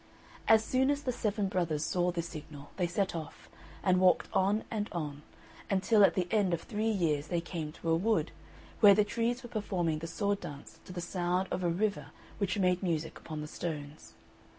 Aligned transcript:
As 0.47 0.63
soon 0.65 0.89
as 0.89 1.03
the 1.03 1.11
seven 1.11 1.47
brothers 1.47 1.85
saw 1.85 2.09
this 2.09 2.27
signal, 2.29 2.71
they 2.77 2.87
set 2.87 3.15
off, 3.15 3.47
and 3.83 3.99
walked 3.99 4.29
on 4.33 4.63
and 4.71 4.89
on, 4.91 5.21
until 5.69 6.03
at 6.03 6.15
the 6.15 6.27
end 6.31 6.55
of 6.55 6.63
three 6.63 6.89
years 6.89 7.27
they 7.27 7.39
came 7.39 7.71
to 7.73 7.89
a 7.91 7.95
wood, 7.95 8.31
where 8.79 8.95
the 8.95 9.03
trees 9.05 9.43
were 9.43 9.49
performing 9.49 9.99
the 9.99 10.07
sword 10.07 10.41
dance 10.41 10.79
to 10.85 10.91
the 10.91 11.01
sound 11.01 11.49
of 11.51 11.63
a 11.63 11.69
river 11.69 12.07
which 12.39 12.57
made 12.57 12.81
music 12.81 13.19
upon 13.19 13.41
the 13.41 13.47
stones. 13.47 14.13